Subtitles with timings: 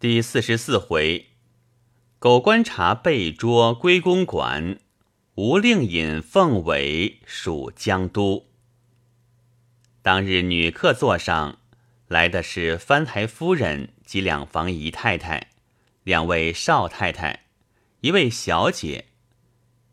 [0.00, 1.26] 第四十四回，
[2.18, 4.78] 狗观察被捉归公馆，
[5.34, 8.46] 吴令尹凤尾属江都。
[10.00, 11.58] 当日女客座上
[12.08, 15.50] 来的是翻台夫人及两房姨太太，
[16.04, 17.44] 两位少太太，
[18.00, 19.04] 一位小姐。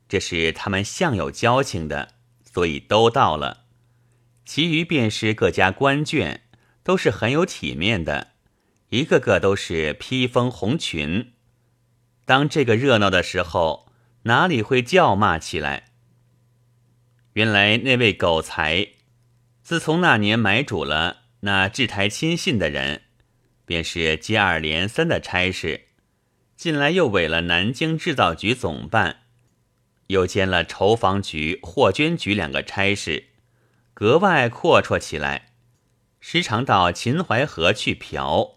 [0.08, 2.14] 这是他们相有交情的，
[2.50, 3.66] 所以都到了。
[4.46, 6.40] 其余便是各家官眷，
[6.82, 8.36] 都是很有体面的。
[8.90, 11.34] 一个个都是披风红裙，
[12.24, 13.92] 当这个热闹的时候，
[14.24, 15.88] 哪里会叫骂起来？
[17.34, 18.88] 原来那位狗才，
[19.62, 23.02] 自从那年买主了那制台亲信的人，
[23.66, 25.88] 便是接二连三的差事，
[26.56, 29.24] 近来又委了南京制造局总办，
[30.08, 33.26] 又兼了筹防局、货捐局两个差事，
[33.94, 35.52] 格外阔绰起来，
[36.22, 38.57] 时常到秦淮河去嫖。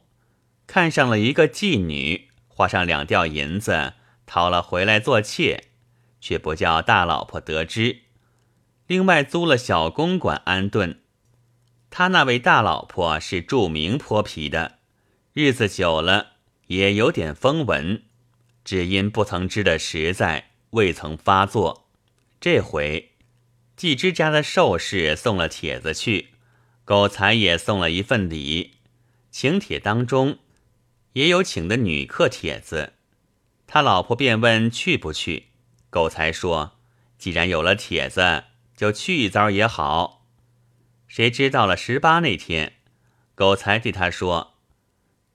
[0.72, 5.64] 看上了一个妓女，花上两吊银子，讨了回来做妾，
[6.20, 8.02] 却不叫大老婆得知。
[8.86, 11.00] 另外租了小公馆安顿。
[11.90, 14.78] 他那位大老婆是著名泼皮的，
[15.32, 16.34] 日子久了
[16.68, 18.04] 也有点风闻，
[18.64, 21.88] 只因不曾知的实在，未曾发作。
[22.40, 23.10] 这回
[23.74, 26.28] 季之家的寿事送了帖子去，
[26.84, 28.74] 狗才也送了一份礼，
[29.32, 30.38] 请帖当中。
[31.14, 32.92] 也有请的女客帖子，
[33.66, 35.48] 他老婆便问去不去。
[35.90, 36.78] 狗才说
[37.18, 38.44] ：“既然有了帖子，
[38.76, 40.26] 就去一遭也好。”
[41.08, 42.74] 谁知到了十八那天，
[43.34, 44.54] 狗才对他说：“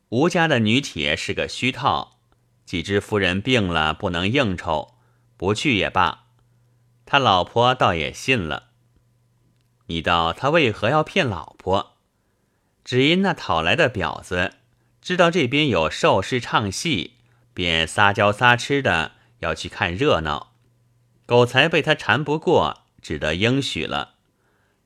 [0.09, 2.19] 吴家的女帖是个虚套，
[2.65, 4.95] 几只夫人病了，不能应酬，
[5.35, 6.27] 不去也罢。”
[7.05, 8.69] 他老婆倒也信了。
[9.87, 11.97] 你道他为何要骗老婆？
[12.83, 14.53] 只因那讨来的婊子。
[15.05, 17.11] 知道这边有寿事唱戏，
[17.53, 20.53] 便撒娇撒痴的要去看热闹。
[21.27, 24.15] 狗才被他缠不过，只得应许了。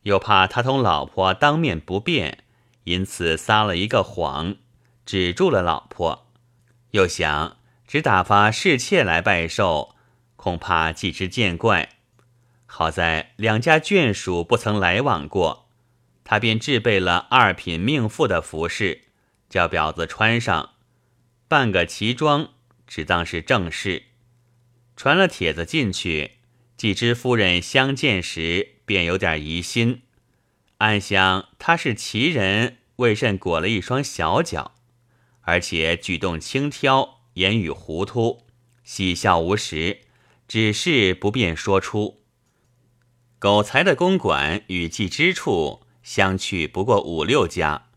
[0.01, 2.39] 又怕他同老婆当面不便，
[2.83, 4.57] 因此撒了一个谎，
[5.05, 6.27] 止住了老婆。
[6.91, 7.55] 又想
[7.87, 9.95] 只打发侍妾来拜寿，
[10.35, 11.87] 恐怕既之见怪。
[12.65, 15.69] 好在两家眷属不曾来往过，
[16.25, 19.05] 他便置备了二品命妇的服饰。
[19.49, 20.75] 叫婊子穿上，
[21.47, 22.49] 扮个奇装，
[22.85, 24.03] 只当是正事。
[24.95, 26.33] 传了帖子进去，
[26.77, 30.03] 季知夫人相见时便有点疑心，
[30.77, 34.75] 暗想他是奇人，为甚裹了一双小脚，
[35.41, 38.45] 而且举动轻佻，言语糊涂，
[38.83, 40.01] 喜笑无实，
[40.47, 42.21] 只是不便说出。
[43.39, 47.88] 狗才的公馆与季之处相去不过五六家。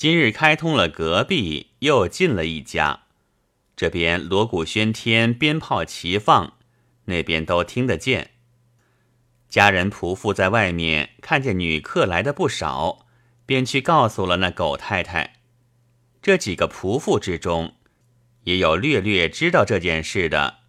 [0.00, 3.02] 今日开通了隔壁，又进了一家。
[3.76, 6.54] 这边锣鼓喧天，鞭炮齐放，
[7.04, 8.30] 那边都听得见。
[9.50, 13.04] 家人仆妇在外面看见女客来的不少，
[13.44, 15.34] 便去告诉了那狗太太。
[16.22, 17.74] 这几个仆妇之中，
[18.44, 20.60] 也有略略知道这件事的，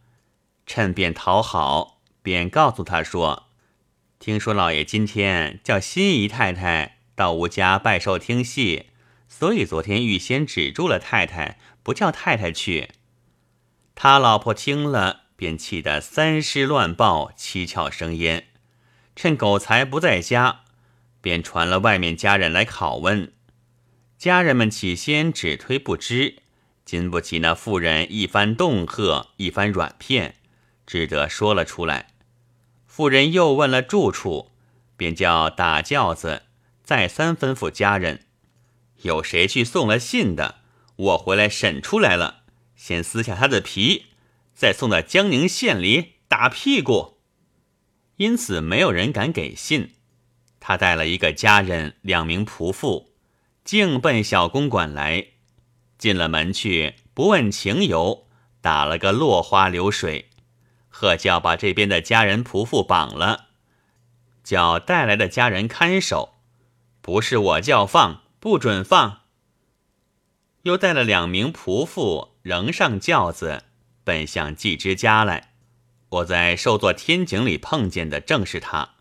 [0.65, 3.47] 趁便讨好，便告诉他说
[4.19, 8.87] ：“听说老爷今天叫新姨太太到吴家拜寿听戏。”
[9.41, 12.91] 所以昨天预先止住了太太，不叫太太去。
[13.95, 18.49] 他老婆听了，便气得三尸乱抱，七窍生烟。
[19.15, 20.59] 趁狗才不在家，
[21.21, 23.33] 便传了外面家人来拷问。
[24.15, 26.43] 家人们起先只推不知，
[26.85, 30.35] 经不起那妇人一番恫吓，一番软骗，
[30.85, 32.09] 只得说了出来。
[32.85, 34.51] 妇人又问了住处，
[34.95, 36.43] 便叫打轿子，
[36.83, 38.27] 再三吩咐家人。
[39.03, 40.61] 有谁去送了信的？
[40.95, 42.43] 我回来审出来了，
[42.75, 44.07] 先撕下他的皮，
[44.53, 47.17] 再送到江宁县里打屁股。
[48.17, 49.95] 因此没有人敢给信。
[50.59, 53.13] 他带了一个家人，两名仆妇，
[53.63, 55.25] 径奔小公馆来。
[55.97, 58.27] 进了门去，不问情由，
[58.61, 60.29] 打了个落花流水，
[60.87, 63.47] 喝叫把这边的家人仆妇绑了，
[64.43, 66.35] 叫带来的家人看守。
[67.01, 68.21] 不是我叫放。
[68.41, 69.19] 不准放！
[70.63, 73.65] 又带了两名仆妇，仍上轿子，
[74.03, 75.53] 奔向季之家来。
[76.09, 78.95] 我在受座天井里碰见的正是他，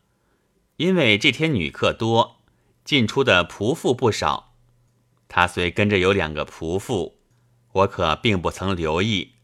[0.77, 2.43] 因为这天女客多，
[2.85, 4.53] 进出的仆妇不少。
[5.27, 7.19] 他虽跟着有两个仆妇，
[7.73, 9.37] 我可并不曾留意。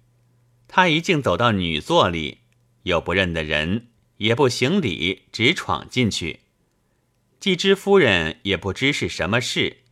[0.69, 2.41] 他一径走到女座里，
[2.83, 3.87] 又不认得人，
[4.19, 6.41] 也不行礼，直闯进去。
[7.41, 9.85] 季之夫人也不知是什么事。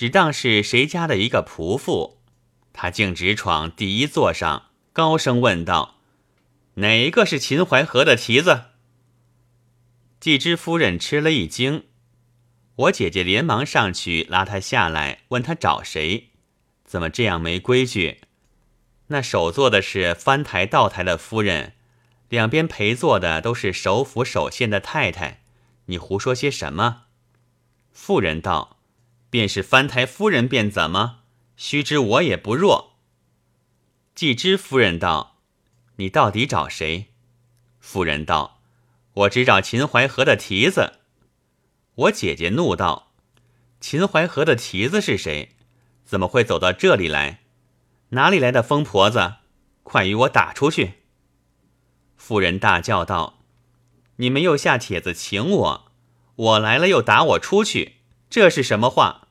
[0.00, 2.22] 只当是谁家的一个仆妇，
[2.72, 5.96] 他径直闯第一座上，高声问道
[6.80, 8.62] ：“哪一个是秦淮河的蹄子？”
[10.18, 11.84] 季之夫人吃了一惊，
[12.76, 16.30] 我姐姐连忙上去拉她下来，问她找谁？
[16.86, 18.22] 怎么这样没规矩？
[19.08, 21.74] 那首座的是翻台倒台的夫人，
[22.30, 25.42] 两边陪坐的都是首府首县的太太。
[25.84, 27.02] 你胡说些什么？
[27.92, 28.78] 妇人道
[29.30, 31.20] ：“便是翻台夫人，便怎么？
[31.56, 32.98] 须知我也不弱。”
[34.14, 35.38] 季之夫人道
[35.96, 37.06] ：“你到底找谁？”
[37.80, 38.60] 夫人道
[39.14, 41.00] ：“我只找秦淮河的蹄子。”
[41.94, 43.12] 我姐姐怒道
[43.80, 45.56] ：“秦淮河的蹄子是谁？
[46.04, 47.40] 怎么会走到这里来？”
[48.12, 49.34] 哪里来的疯婆子？
[49.84, 50.94] 快与我打出去！
[52.16, 53.44] 妇人大叫道
[54.16, 55.92] ：“你们又下帖子请我，
[56.34, 57.99] 我来了又打我出去，
[58.30, 59.28] 这是什么话？”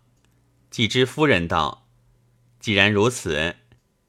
[0.69, 1.87] 季之夫人道
[2.59, 3.55] ：“既然如此，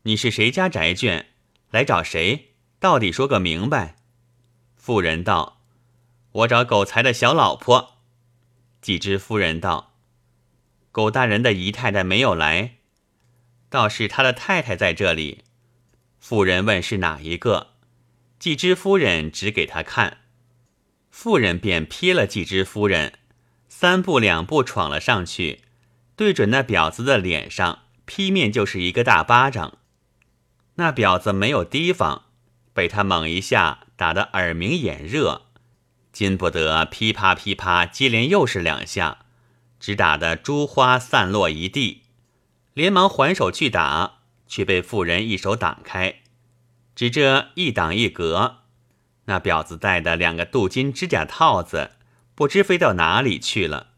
[0.02, 1.26] 你是谁家宅眷？
[1.70, 2.52] 来找谁？
[2.78, 3.96] 到底说个明白。”
[4.76, 5.62] 妇人道
[6.32, 7.98] ：“我找狗才的小老婆。”
[8.82, 9.94] 季之夫人道
[10.90, 12.76] ：“狗大人的姨太太没有来。”
[13.70, 15.44] 倒是他的太太在这里。
[16.18, 17.74] 妇人问是哪一个，
[18.40, 20.18] 季之夫人指给他看，
[21.10, 23.19] 妇人便瞥了季之夫人，
[23.80, 25.62] 三步两步闯了上去，
[26.14, 29.78] 对准那婊子的脸上劈面就是一个大巴掌。
[30.74, 32.24] 那婊子没有提防，
[32.74, 35.46] 被他猛一下打得耳鸣眼热，
[36.12, 39.20] 禁不得噼啪噼啪接连又是两下，
[39.78, 42.02] 只打得珠花散落一地。
[42.74, 46.16] 连忙还手去打，却被妇人一手挡开，
[46.94, 48.56] 只这一挡一格，
[49.24, 51.92] 那婊子戴的两个镀金指甲套子
[52.40, 53.88] 不知飞到哪里去了。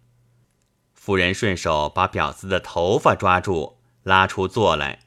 [0.95, 4.99] 妇人顺手把婊子的头发抓住，拉出座来，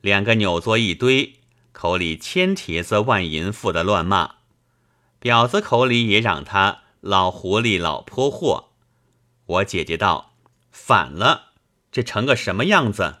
[0.00, 1.40] 两个扭作一堆，
[1.72, 4.36] 口里千帖子万银妇的乱骂，
[5.20, 8.68] 婊子口里也嚷他老狐狸、老泼货。
[9.46, 10.36] 我姐姐道
[10.70, 11.54] ：“反了。”
[11.90, 13.16] 这成个什么样子？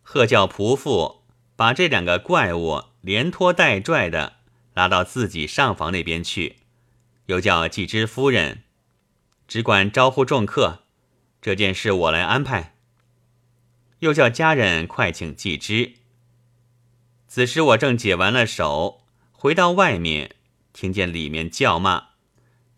[0.00, 1.24] 喝叫仆妇
[1.54, 4.36] 把这两个怪物连拖带拽的
[4.72, 6.57] 拉到自己上房那边去，
[7.28, 8.62] 又叫季之夫人
[9.46, 10.84] 只管招呼众客，
[11.42, 12.74] 这件事我来安排。
[13.98, 15.92] 又叫家人快请季之。
[17.26, 19.02] 此时我正解完了手，
[19.32, 20.36] 回到外面，
[20.72, 22.08] 听见里面叫骂，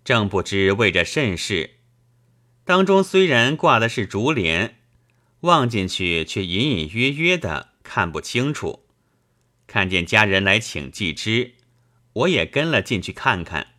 [0.05, 1.76] 正不知为着甚事。
[2.64, 4.79] 当中虽然挂的是竹帘，
[5.41, 8.85] 望进去却隐隐约约的看不清楚。
[9.69, 11.55] 看见家人来请季之，
[12.14, 13.75] 我也跟了进去看看。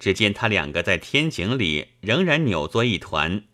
[0.00, 3.44] 只见他两个在天井里仍然扭作一团，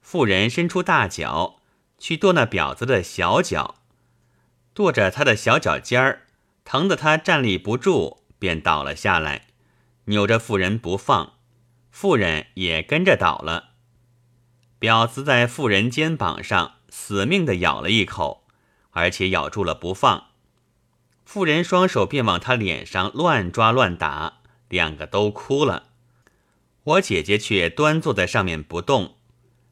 [0.00, 1.60] 妇人伸出大脚
[1.98, 3.76] 去跺那婊子的小脚，
[4.74, 6.22] 跺着他的小脚尖儿，
[6.64, 9.48] 疼得他站立不住，便倒了下来，
[10.06, 11.34] 扭着妇人不放。
[11.90, 13.72] 妇人也跟着倒了，
[14.80, 18.46] 婊子在妇人肩膀上死命的咬了一口，
[18.92, 20.28] 而且咬住了不放。
[21.26, 24.40] 妇人双手便往他脸上乱抓乱打，
[24.72, 25.90] 两个都哭了。
[26.82, 29.16] 我姐姐却端坐在上面不动。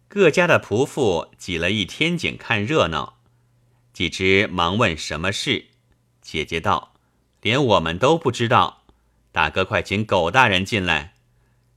[0.09, 3.19] 各家的仆妇挤了一天井看热闹，
[3.95, 5.69] 几只忙问什么事。
[6.21, 6.93] 姐姐道
[7.41, 8.85] ：“连我们都不知道，
[9.33, 11.15] 大哥快请狗大人进来。”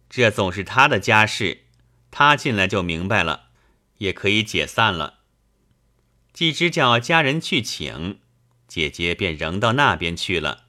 [0.10, 1.62] 这总是他的家事，
[2.12, 3.46] 他进来就明白了，
[4.00, 5.20] 也可以解散了。
[6.34, 8.20] 季之叫家人去请，
[8.68, 10.66] 姐姐便仍到那边去了。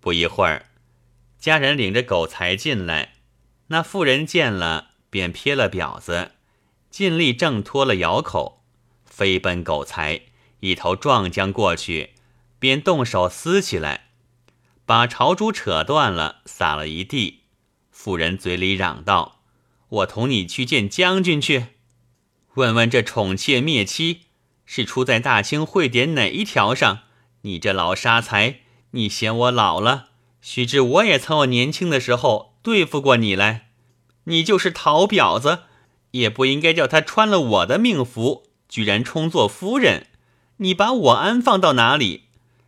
[0.00, 0.66] 不一会儿，
[1.38, 3.14] 家人领着狗才进来，
[3.68, 6.32] 那妇人见了，便撇了婊子，
[6.90, 8.64] 尽力挣脱了咬口，
[9.04, 10.22] 飞奔狗才，
[10.60, 12.14] 一头撞将过去，
[12.58, 14.08] 便动手撕起来，
[14.84, 17.44] 把朝珠扯断了，撒了一地。
[17.92, 19.42] 妇人嘴里嚷道
[19.88, 21.66] ：“我同你去见将军去，
[22.54, 24.22] 问问这宠妾灭妻
[24.66, 27.00] 是出在大清会典哪一条上？
[27.42, 30.07] 你这老杀财，你嫌我老了？
[30.40, 33.68] 须知我也曾有年轻的时候对付过你来。
[34.24, 35.60] 你就是讨婊子，
[36.12, 40.06] 也不应该叫他穿了我的命符，居然充作夫人。
[40.58, 42.24] 你把我安放到哪里？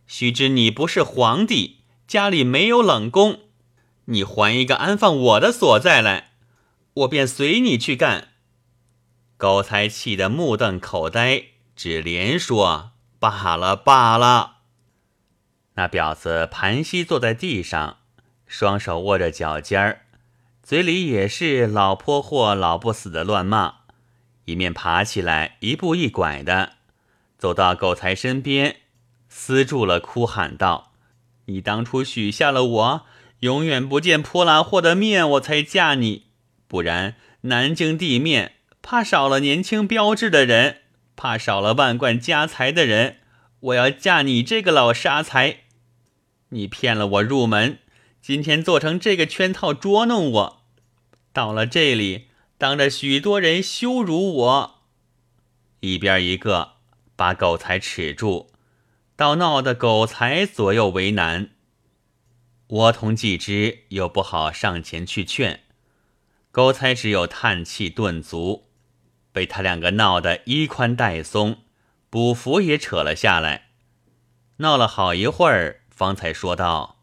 [0.07, 3.41] 须知你不是皇帝，家里没有冷宫。”
[4.05, 6.31] 你还一个安放我的所在来，
[6.93, 8.29] 我便随你去干。
[9.37, 14.50] 高才气得目瞪口呆，只连说罢了罢了。
[15.75, 17.97] 那婊子盘膝坐在地上，
[18.45, 20.01] 双手握着脚尖儿，
[20.61, 23.75] 嘴里也是老泼货、老不死的乱骂，
[24.45, 26.73] 一面爬起来，一步一拐的
[27.37, 28.77] 走到狗才身边，
[29.29, 30.91] 撕住了，哭喊道
[31.45, 33.05] ：“你当初许下了我
[33.39, 36.27] 永远不见泼辣货的面，我才嫁你。
[36.67, 40.81] 不然南京地面怕少了年轻标致的人，
[41.15, 43.20] 怕少了万贯家财的人。
[43.61, 45.65] 我要嫁你这个老杀财！
[46.49, 47.77] 你骗了我入门，
[48.19, 50.63] 今天做成这个圈套捉弄我。
[51.31, 54.81] 到了这里，当着许多人羞辱我。”
[55.81, 56.73] 一边一个
[57.15, 58.51] 把狗才持住，
[59.15, 61.51] 倒闹得狗才左右为难。
[62.65, 65.61] 我同季之又不好上前去劝，
[66.49, 68.69] 狗才只有叹气顿足，
[69.31, 71.59] 被他两个闹得衣宽带松，
[72.11, 73.69] 补服也扯了下来。
[74.57, 76.99] 闹了好一会儿，方才说道：“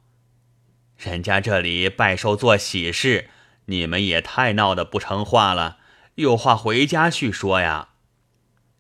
[0.99, 3.31] 人家这里拜寿做喜事，
[3.65, 5.79] 你们也太闹得不成话了，
[6.17, 7.88] 有话回家去说呀。”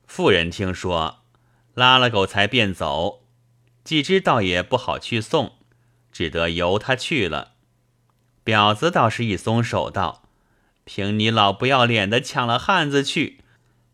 [0.06, 1.24] 妇人听说，
[1.72, 3.24] 拉了狗才便走。
[3.82, 5.54] 季之倒也不好去送，
[6.12, 7.54] 只得由他去了。
[8.44, 10.24] 婊子倒是一松手道
[10.84, 13.40] ：“凭你老不要脸的抢了汉子去，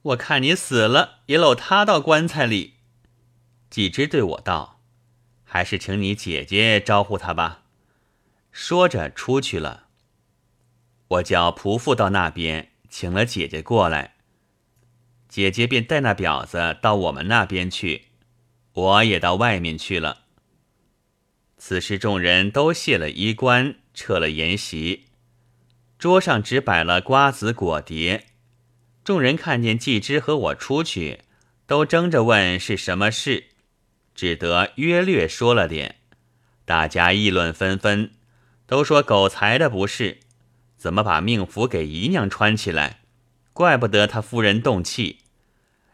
[0.05, 2.75] 我看你死了也搂他到棺材里。”
[3.69, 4.81] 季之对我道
[5.45, 7.63] ：“还是请你姐姐招呼他吧。”
[8.53, 9.89] 说着出去了。
[11.09, 14.15] 我叫仆妇到那边请了姐姐过来。
[15.29, 18.07] 姐姐便带那婊子到我们那边去，
[18.73, 20.23] 我也到外面去了。
[21.59, 25.07] 此时众人都卸了衣冠，撤了筵席，
[25.99, 28.27] 桌上只摆了瓜子果碟。
[29.05, 31.21] 众人看见季之和我出去，
[31.67, 33.45] 都争着问是什么事，
[34.15, 35.97] 只得约略说了点。
[36.65, 38.13] 大家议论纷纷，
[38.67, 40.21] 都说狗才的不是，
[40.79, 43.01] 怎么把命符给姨娘穿起来？
[43.53, 45.19] 怪不得他夫人动气。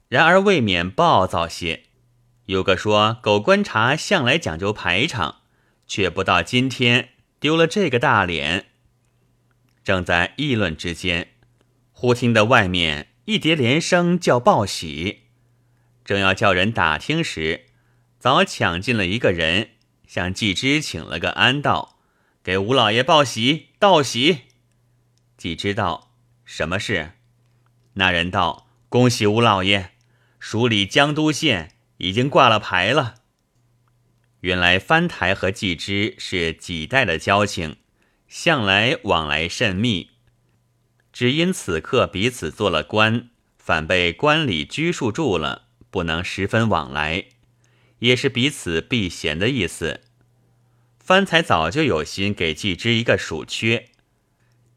[0.09, 1.83] 然而未免暴躁些，
[2.47, 5.41] 有个说狗观察向来讲究排场，
[5.89, 8.67] 却不到今天丢了这个大脸。
[9.83, 11.30] 正在议论之间，
[12.01, 15.25] 忽听得外面一叠连声叫报喜，
[16.03, 17.67] 正要叫人打听时，
[18.19, 19.73] 早抢进了一个人，
[20.07, 21.99] 向季之请了个安道，
[22.43, 24.45] 给吴老爷报喜道喜。
[25.37, 26.15] 季之道
[26.47, 27.13] 什么事？
[27.93, 29.91] 那人道：恭喜吴老爷。
[30.39, 33.17] 署里江都县已经挂了牌了。
[34.41, 37.77] 原来翻台和季之是几代的交情，
[38.27, 40.10] 向来往来甚密。
[41.13, 47.27] 只因此刻彼此做了官，反被官里拘束住了，不能十分往来，
[47.99, 50.01] 也是彼此避嫌的意思。
[50.99, 53.89] 藩才早就有心给季之一个署缺，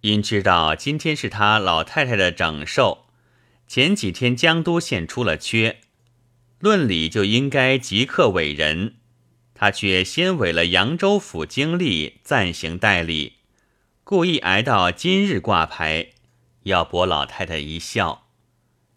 [0.02, 3.06] 因知道今天是他老太太的整寿。
[3.68, 5.80] 前几天江都县出了缺，
[6.60, 8.96] 论理就应该即刻委人，
[9.54, 13.38] 他却先委了扬州府经历暂行代理，
[14.04, 16.10] 故意挨到今日挂牌，
[16.64, 18.28] 要博老太太一笑。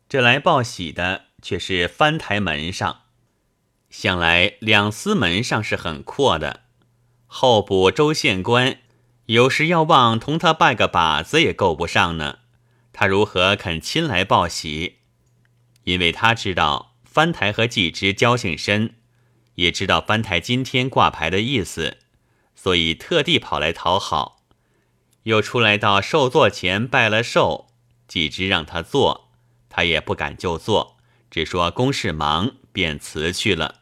[0.09, 3.03] 这来报喜的却是翻台门上，
[3.91, 6.61] 想来两司门上是很阔的，
[7.27, 8.79] 候补州县官
[9.27, 12.39] 有时要望同他拜个把子也够不上呢。
[12.93, 15.01] 他如何肯亲来报喜？
[15.85, 18.95] 因为他知道藩台和季之交情深，
[19.57, 21.99] 也知道藩台今天挂牌的意思，
[22.55, 24.36] 所以特地跑来讨好。
[25.27, 27.67] 又出来到寿座前拜了寿，
[28.07, 29.33] 几只让他坐，
[29.69, 33.81] 他也不敢就坐，只说公事忙，便辞去了。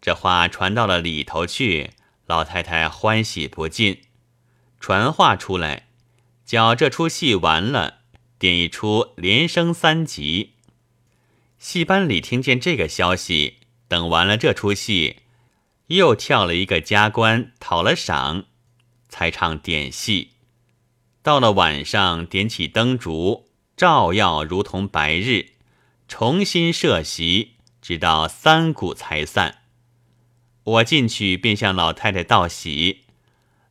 [0.00, 1.90] 这话传到了里头去，
[2.26, 4.02] 老太太欢喜不尽，
[4.78, 5.88] 传话出来，
[6.46, 8.02] 叫这出戏完了。
[8.38, 10.54] 点一出连升三级，
[11.58, 13.58] 戏班里听见这个消息，
[13.88, 15.22] 等完了这出戏，
[15.88, 18.44] 又跳了一个加官，讨了赏，
[19.08, 20.33] 才唱点戏。
[21.24, 25.52] 到了晚上，点起灯烛，照耀如同白日，
[26.06, 29.62] 重新设席，直到三鼓才散。
[30.64, 33.06] 我进去便向老太太道喜，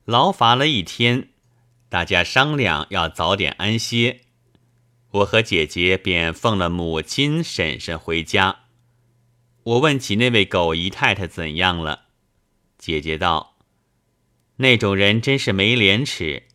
[0.04, 1.30] 劳乏了一天，
[1.90, 4.22] 大家商量要早点安歇。
[5.12, 8.62] 我和姐姐便奉了母亲、婶婶回家。
[9.62, 12.06] 我问起那位狗姨太太怎样了，
[12.80, 13.58] 姐姐道
[14.58, 16.48] ：“那种人真是没廉耻。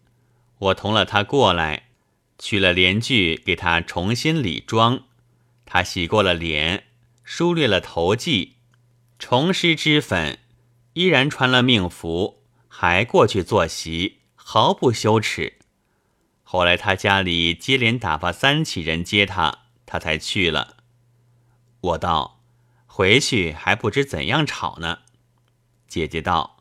[0.58, 1.88] 我同了他过来，
[2.38, 5.04] 取了帘具给他重新理妆。
[5.64, 6.84] 他洗过了脸，
[7.22, 8.52] 梳略了头髻，
[9.18, 10.38] 重施脂粉，
[10.94, 15.58] 依然穿了命服，还过去坐席，毫不羞耻。”
[16.42, 20.78] 后来他家里接连打发三起人接他，他才去了。
[21.80, 22.40] 我道
[22.86, 25.00] ：“回去还不知怎样吵呢。
[25.86, 26.56] 姐姐道：“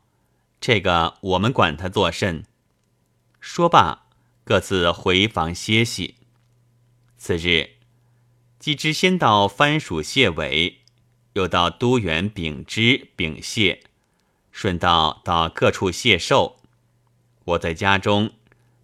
[0.59, 2.43] 这个我们管他作甚？”
[3.49, 4.03] 说罢，
[4.43, 6.15] 各自回房歇息。
[7.17, 7.77] 次日，
[8.59, 10.81] 季之先到番薯谢尾，
[11.31, 13.83] 又到都园秉之秉谢，
[14.51, 16.57] 顺道到各处谢寿。
[17.45, 18.33] 我在家中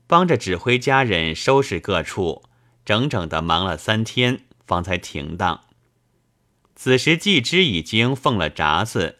[0.07, 2.43] 帮着指挥家人收拾各处，
[2.85, 5.65] 整整的忙了三天，方才停当。
[6.73, 9.17] 此时季之已经奉了札子，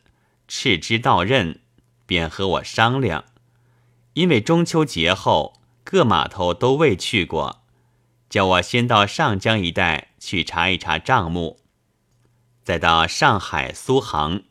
[0.47, 1.59] 赤之到任，
[2.05, 3.25] 便和我商量，
[4.13, 7.61] 因为中秋节后各码头都未去过。
[8.29, 11.59] 叫我先到上江一带去查一查账目，
[12.63, 14.41] 再到上海、苏杭，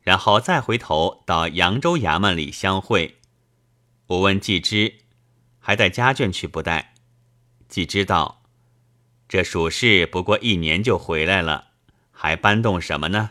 [0.00, 3.18] 然后再回头到扬州衙门里相会。
[4.08, 4.94] 我问季之，
[5.60, 6.94] 还带家眷去不带？
[7.68, 8.42] 季之道
[9.28, 11.68] ：“这属事不过一年就回来了，
[12.10, 13.30] 还搬动什么呢？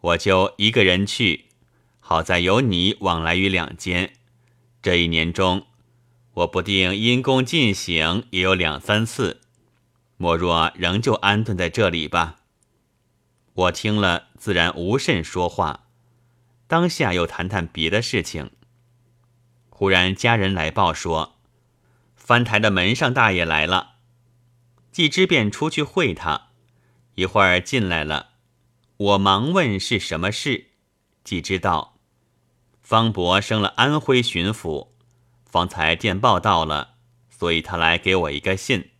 [0.00, 1.48] 我就一个人去，
[2.00, 4.14] 好在有你往来于两间，
[4.82, 5.66] 这一年中。”
[6.34, 9.42] 我不定因公进行也有两三次，
[10.16, 12.38] 莫若仍旧安顿在这里吧。
[13.52, 15.88] 我听了自然无甚说话，
[16.66, 18.50] 当下又谈谈别的事情。
[19.68, 21.36] 忽然家人来报说，
[22.16, 23.96] 翻台的门上大爷来了，
[24.90, 26.48] 季之便出去会他，
[27.16, 28.30] 一会儿进来了，
[28.96, 30.68] 我忙问是什么事，
[31.22, 31.91] 季之道，
[32.82, 34.88] 方伯升了安徽巡抚。
[35.46, 36.94] 方才电报到了，
[37.30, 38.90] 所以他来给我一个信。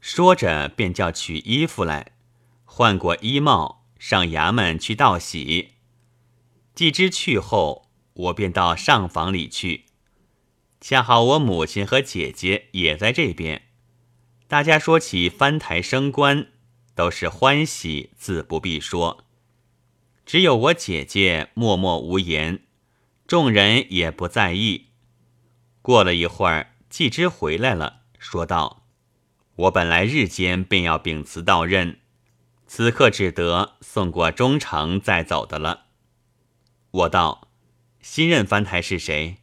[0.00, 2.12] 说着，便叫取衣服来，
[2.64, 5.70] 换过衣帽，上衙门去道喜。
[6.74, 9.84] 季之去后，我便到上房里去，
[10.80, 13.62] 恰好我母亲和姐姐也在这边。
[14.48, 16.48] 大家说起翻台升官，
[16.94, 19.24] 都是欢喜，自不必说。
[20.26, 22.63] 只有我姐姐默默无言，
[23.34, 24.90] 众人也不在意。
[25.82, 28.86] 过了一会儿，季之回来了，说道
[29.66, 31.98] ：“我本来日间便要秉辞到任，
[32.68, 35.86] 此刻只得送过忠诚再走的了。”
[36.92, 37.48] 我道
[38.00, 39.38] ：“新任藩台是谁？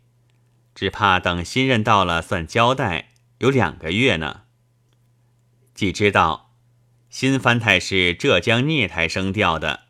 [0.73, 4.43] 只怕等新任到了算交代，有两个月呢。”
[5.75, 6.55] 季知道，
[7.09, 9.87] 新藩台是浙江聂台升调的，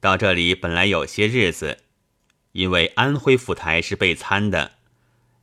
[0.00, 1.84] 到这里本来有些日子，
[2.52, 4.72] 因为安徽府台是被参的。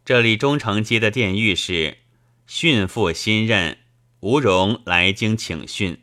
[0.04, 1.98] 这里中城街的殿御史
[2.46, 3.78] 训复新任，
[4.22, 6.02] 吴荣来京请训，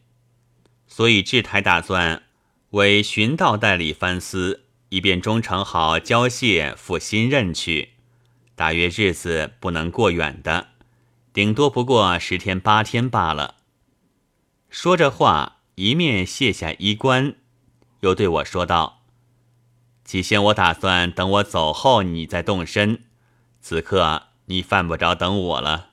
[0.87, 2.23] 所以制台打算
[2.71, 7.91] 为寻道代理藩司，以便中城好交谢赴新任去。
[8.55, 10.69] 大约日子不能过远的，
[11.33, 13.57] 顶多不过十天八天罢了。
[14.71, 17.35] 说着话，一面卸下衣冠，
[18.01, 19.03] 又对我说道
[20.05, 23.03] ：“起先我打算等我走后，你再动身。”
[23.61, 25.93] 此刻你犯不着等我了，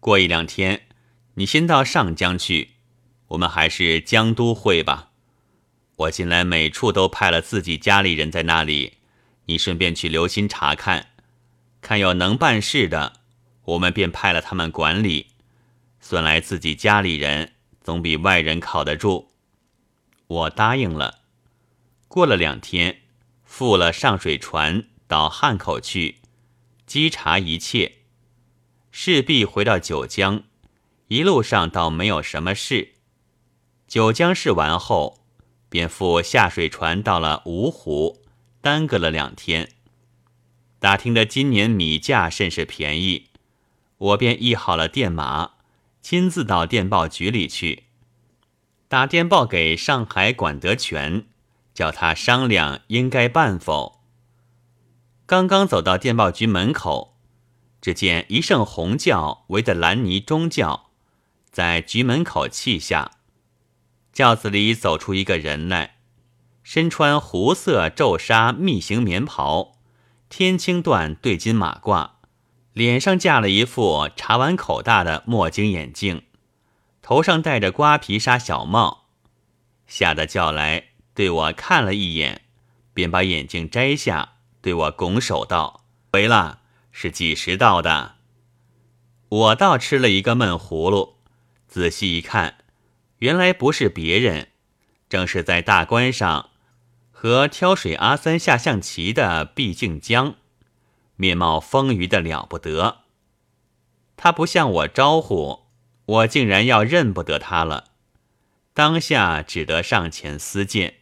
[0.00, 0.88] 过一两天，
[1.34, 2.70] 你先到上江去，
[3.28, 5.10] 我们还是江都会吧。
[5.94, 8.94] 我近来每处都派了自己家里人在那里，
[9.44, 11.10] 你顺便去留心查看，
[11.80, 13.20] 看有能办事的，
[13.64, 15.28] 我们便派了他们管理。
[16.00, 19.30] 算来自己家里人总比外人靠得住。
[20.26, 21.20] 我答应了。
[22.08, 23.02] 过了两天，
[23.50, 26.18] 付了上水船到汉口去。
[26.86, 27.96] 稽查一切，
[28.92, 30.44] 势必回到九江。
[31.08, 32.94] 一路上倒没有什么事。
[33.88, 35.18] 九江试完后，
[35.68, 38.22] 便赴下水船到了芜湖，
[38.60, 39.68] 耽搁了两天。
[40.78, 43.30] 打听得今年米价甚是便宜，
[43.98, 45.54] 我便议好了电码，
[46.00, 47.82] 亲自到电报局里去，
[48.86, 51.26] 打电报给上海管德全，
[51.80, 54.02] 叫他商量应该办否。
[55.24, 57.16] 刚刚走到电报局门口，
[57.80, 60.90] 只见一圣红轿围的蓝泥中轿，
[61.50, 63.12] 在局门口砌下。
[64.12, 65.96] 轿子里走出一个人来，
[66.62, 69.78] 身穿湖色皱纱密型棉袍，
[70.28, 72.10] 天青缎对襟马褂，
[72.74, 76.24] 脸上架了一副茶碗口大的墨镜眼镜，
[77.00, 79.06] 头上戴着瓜皮纱小帽，
[79.86, 82.42] 吓得叫来对我看了一眼，
[82.94, 84.34] 便把眼镜摘下。
[84.62, 86.60] 对我拱手道：“回了，
[86.92, 88.16] 是几时到的？”
[89.30, 91.16] 我倒吃了一个闷葫芦，
[91.66, 92.58] 仔细一看，
[93.20, 94.48] 原来不是别人，
[95.08, 96.50] 正是在大关上
[97.10, 100.34] 和挑水阿三下象棋的毕竟江，
[101.16, 103.04] 面貌丰腴的了不得。
[104.16, 105.60] 他不向我招呼，
[106.04, 107.92] 我竟然要认不得他了，
[108.74, 110.99] 当下只得上前私见。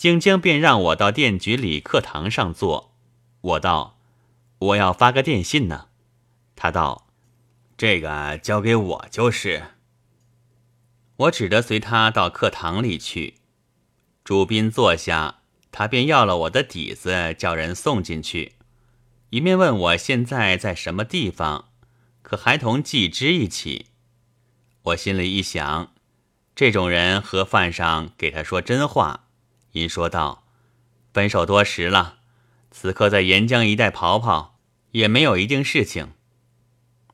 [0.00, 2.94] 静静便让我到店局里课堂上坐。
[3.42, 3.98] 我道
[4.58, 5.88] ：“我要发个电信呢。”
[6.56, 7.06] 他道
[7.76, 9.74] ：“这个交给我就是。”
[11.16, 13.34] 我只得随他到课堂里去。
[14.24, 18.54] 主宾坐下，他便要了我的底子，叫人送进去，
[19.28, 21.68] 一面问我现在在什么地方，
[22.22, 23.88] 可还同季之一起。
[24.84, 25.92] 我心里一想，
[26.54, 29.26] 这种人和饭上给他说真话。
[29.72, 30.44] 因说道
[31.14, 32.18] ：“分手多时了，
[32.70, 34.58] 此刻在沿江一带跑跑，
[34.90, 36.12] 也没有一定事情。”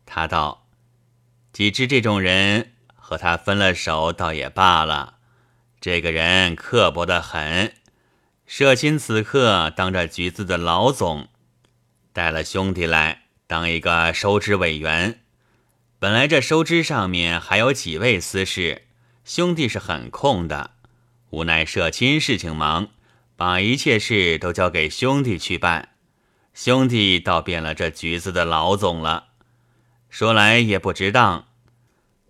[0.06, 0.66] 他道
[1.52, 5.18] ：“几知这种人和他分了手，倒也罢了。
[5.80, 7.74] 这个人刻薄得很。
[8.46, 11.28] 社亲此刻当着局子的老总，
[12.12, 15.20] 带了兄弟来当一个收支委员。
[15.98, 18.86] 本来这收支上面还有几位私事，
[19.24, 20.70] 兄弟是很空的。”
[21.30, 22.88] 无奈社亲事情忙，
[23.36, 25.90] 把一切事都交给兄弟去办，
[26.54, 29.28] 兄弟倒变了这局子的老总了。
[30.08, 31.48] 说来也不值当，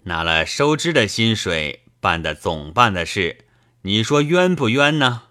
[0.04, 3.44] 拿了收支的薪水办的总办的事，
[3.82, 5.24] 你说冤不冤呢？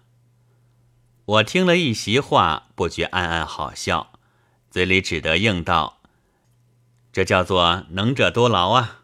[1.24, 4.12] 我听了一席话，不觉暗暗好笑，
[4.70, 6.00] 嘴里只得应道
[7.12, 9.02] ：“这叫做能者多劳啊。”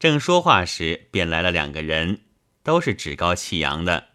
[0.00, 2.23] 正说话时，便来了两个人。
[2.64, 4.08] 都是趾高气扬的，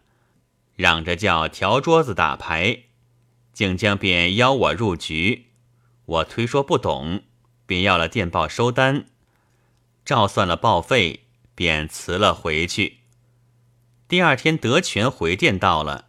[0.74, 2.82] 嚷着叫调桌子打牌，
[3.54, 5.46] 竟将便邀我入局。
[6.04, 7.22] 我推说不懂，
[7.64, 9.06] 便要了电报收单，
[10.04, 12.98] 照算了报费，便辞了回去。
[14.08, 16.06] 第二天德全回电到了，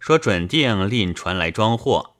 [0.00, 2.16] 说准定另船来装货。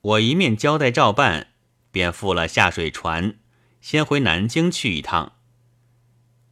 [0.00, 1.48] 我一面交代照办，
[1.90, 3.36] 便付了下水船，
[3.80, 5.32] 先回南京去一趟。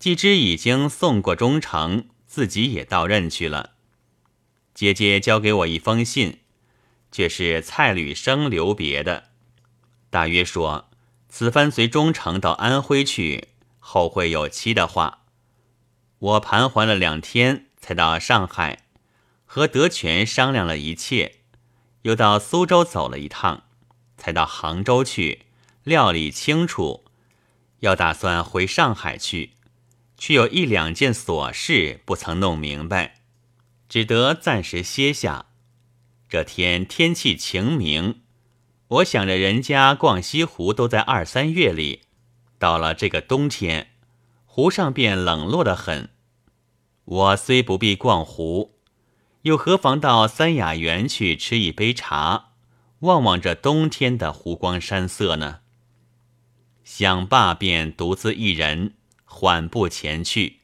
[0.01, 2.09] 既知已经送过中城。
[2.35, 3.75] 自己也到任去了。
[4.75, 6.41] 姐姐交给我一封信，
[7.13, 9.31] 却是蔡履生留别的，
[10.11, 10.91] 大约说
[11.29, 15.27] 此番随忠诚到安徽去，后会有期的话。
[16.19, 18.83] 我盘桓了两天，才到上海，
[19.45, 21.37] 和德全商量了一切，
[22.03, 23.63] 又到苏州走了一趟，
[24.17, 25.43] 才到杭州去
[25.85, 27.05] 料理清楚，
[27.79, 29.54] 要打算回上海去。
[30.27, 33.17] 却有一两件琐事不曾弄明白，
[33.91, 35.49] 只得暂时歇下。
[36.31, 38.23] 这天天气晴明，
[38.89, 42.05] 我想着人家逛西湖都在二三月里，
[42.59, 43.91] 到了这个冬天，
[44.47, 46.09] 湖上便冷落得很。
[47.05, 48.79] 我虽不必逛湖，
[49.43, 52.53] 又何妨到三雅园去吃一杯茶，
[53.01, 55.61] 望望这冬天的湖光山色呢？
[56.83, 58.95] 想罢，便独自一人。
[59.37, 60.61] 缓步前去，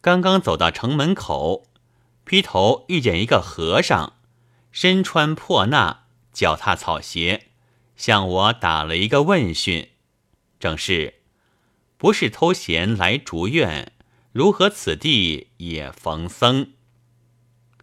[0.00, 1.66] 刚刚走到城门口，
[2.24, 4.12] 劈头遇见一个和尚，
[4.70, 5.96] 身穿破衲，
[6.32, 7.48] 脚踏草鞋，
[7.96, 9.88] 向我打了一个问讯，
[10.60, 11.14] 正是：
[11.98, 13.90] 不是偷闲来竹院，
[14.30, 16.74] 如何此地也逢僧？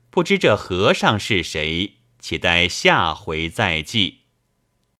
[0.10, 1.98] 不知这和尚是谁？
[2.18, 4.21] 且待下回再记。